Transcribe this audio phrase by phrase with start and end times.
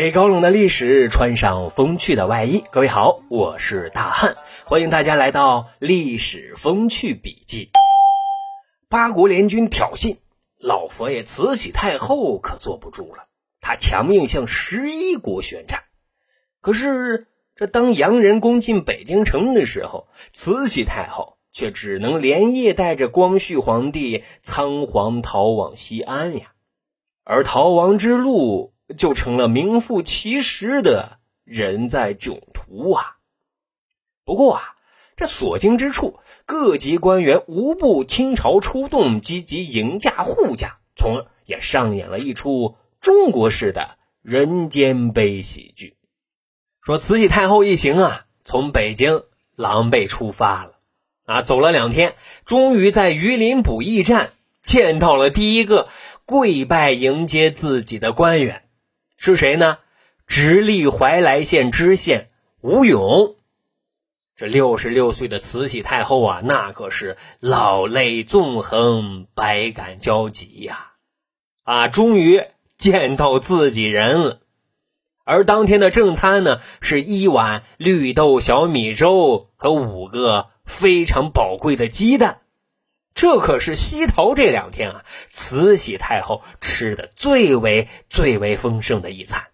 [0.00, 2.62] 给高冷的历史穿上风趣的外衣。
[2.70, 7.64] 各位好，我是大汉，欢迎大家来到《历史风趣笔记》。
[8.88, 10.18] 八国联军挑衅，
[10.60, 13.24] 老佛爷慈禧太后可坐不住了，
[13.60, 15.82] 他强硬向十一国宣战。
[16.60, 17.26] 可是，
[17.56, 21.38] 这当洋人攻进北京城的时候，慈禧太后。
[21.50, 26.52] 却只能连夜带着光绪皇帝仓皇逃往西安呀，
[27.24, 33.16] 而逃亡之路就成了名副其实的人在囧途啊。
[34.24, 34.76] 不过啊，
[35.16, 45.96] 这所经之处，各级官员无不倾巢出动，积极迎驾护驾，从而也上演了一出中国式的人间悲喜剧。
[46.80, 49.22] 说慈禧太后一行啊，从北京
[49.56, 50.78] 狼狈出发了。
[51.24, 52.14] 啊，走了两天，
[52.46, 55.88] 终于在榆林补驿站见到了第一个
[56.24, 58.67] 跪拜迎接自己的官员，
[59.18, 59.78] 是谁呢？
[60.26, 62.28] 直隶怀来县知县
[62.62, 63.34] 吴勇。
[64.34, 70.92] 这六十六岁的慈禧太后啊，那可是老泪纵横，百感交集呀！
[71.64, 72.42] 啊，终于
[72.78, 74.40] 见到自己人了。
[75.24, 80.48] 而当天的正餐呢，是一碗绿豆小米粥和五个。
[80.68, 82.42] 非常宝贵的鸡蛋，
[83.18, 89.48] 这可是西头这两天啊，慈禧太后吃的最为最为丰盛的一餐。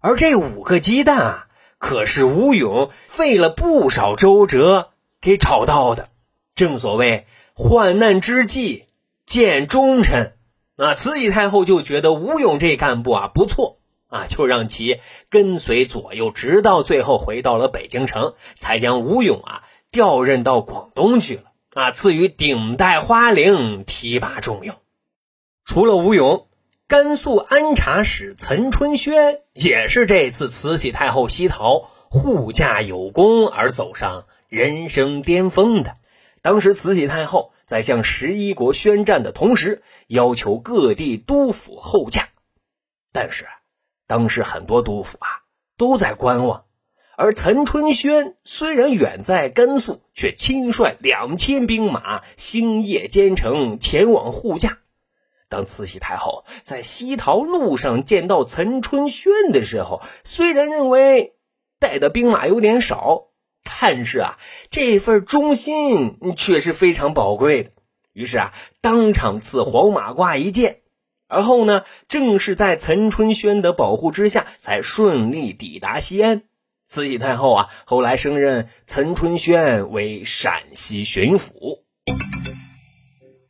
[0.00, 6.10] 而这五个鸡蛋啊，可是吴勇费了不少周折给找到的。
[6.54, 8.86] 正所谓患难之际
[9.26, 10.36] 见忠臣，
[10.76, 19.64] 啊，慈禧太后就觉得吴勇这干部啊不错啊，就让其跟随左右，直到最后回到了北京城，才将吴勇啊。
[19.90, 24.76] 调任到广东去了啊，赐予顶戴花翎，提拔重用。
[25.64, 26.48] 除了吴勇，
[26.86, 35.96] 甘肃安察使岑春轩也是这次慈禧太后西逃护驾有功而走上人生巅峰的。
[36.42, 42.28] 当时慈禧太后在向十一国宣战的同时，要求各地督府后驾，
[43.12, 43.46] 但是
[44.06, 45.40] 当时很多督府啊
[45.78, 46.64] 都在观望。
[47.16, 54.78] 而岑春轩虽然远在甘肃，却亲率两千兵马星夜兼程前往护驾。
[55.48, 61.34] 当慈禧太后在西逃路上见到岑春轩的时候，虽然认为
[61.78, 63.24] 带的兵马有点少，
[63.62, 64.38] 但是啊，
[64.70, 67.70] 这份忠心却是非常宝贵的。
[68.14, 70.78] 于是啊，当场赐黄马褂一件。
[71.28, 76.42] 而后呢，正是在岑春轩的保护之下，才顺利抵达西安。
[76.92, 81.78] 慈禧太后啊，后来升任岑春轩为陕西巡抚。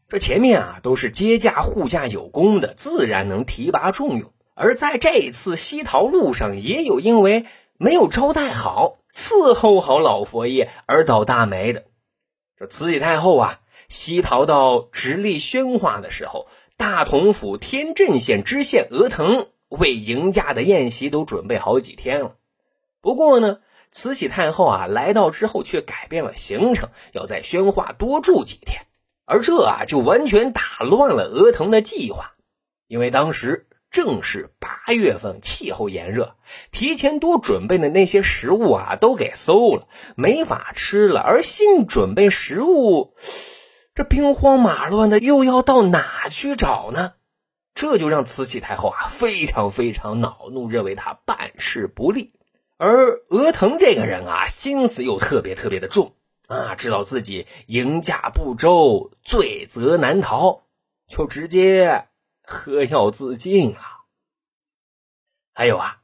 [0.09, 4.33] 这前面啊都是接驾护驾有功的，自然能提拔重用。
[4.55, 7.45] 而在这一次西逃路上，也有因为
[7.79, 11.87] 没有招待好、伺候好老佛爷而倒大霉的。
[12.57, 13.59] 这慈禧太后啊，
[13.89, 22.37] 西逃到直隶宣化的时候，大同府天镇县知县额腾为迎驾的宴席都准备好几天了。
[23.03, 23.59] 不过呢，
[23.91, 28.87] 慈禧太后啊来到之后却改变了行程，要在宣化多住几天，
[29.27, 32.33] 而这啊就完全打乱了额腾的计划。
[32.87, 36.37] 因为当时正是八月份，气候炎热，
[36.71, 41.21] 提前多准备的那些食物啊都给馊了，没法吃了。
[41.21, 43.15] 而新准备食物，
[43.95, 47.15] 这兵荒马乱的，又要到哪去找呢？
[47.75, 52.33] 这就让慈禧太后啊非常非常恼怒，认为他办事不力。
[52.77, 56.15] 而额腾这个人啊，心思又特别特别的重
[56.49, 60.65] 啊，知道自己迎驾不周，罪责难逃，
[61.07, 62.09] 就直接
[62.43, 63.79] 喝药自尽了。
[65.53, 66.03] 还有啊，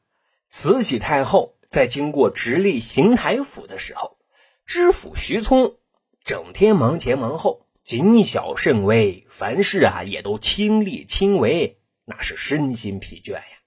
[0.48, 4.18] 慈禧太后在经过直隶邢台府的时候，
[4.64, 5.76] 知府徐聪
[6.22, 13.57] 整天忙前忙后，谨小慎微，凡事啊也都亲力亲为，那是身心疲倦呀。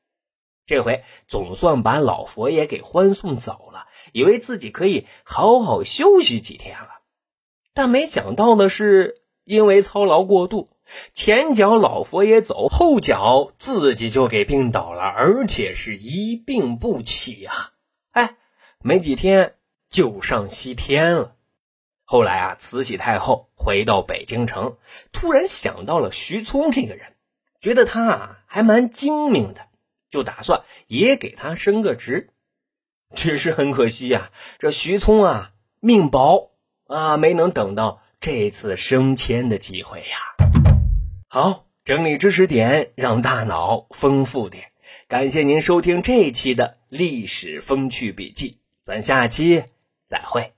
[0.71, 7.01] 这回总算把老佛爷给欢送走了，以为自己可以好好休息几天了。
[7.73, 10.69] 但没想到的是，因为操劳过度，
[11.13, 17.73] 前脚老佛爷走，后脚自己就给病倒了，而且是一病不起啊！
[18.11, 18.37] 哎，
[18.79, 19.55] 没几天
[19.89, 21.35] 就上西天了。
[22.05, 24.77] 后来啊，慈禧太后回到北京城，
[25.11, 27.17] 突然想到了徐聪这个人，
[27.59, 29.67] 觉得他啊还蛮精明的。
[30.11, 32.29] 就打算也给他升个职，
[33.15, 34.29] 只是很可惜呀，
[34.59, 36.51] 这徐聪啊命薄
[36.85, 40.17] 啊，没能等到这次升迁的机会呀。
[41.29, 44.71] 好，整理知识点，让大脑丰富点。
[45.07, 49.63] 感谢您收听这一期的历史风趣笔记，咱下期
[50.05, 50.51] 再会。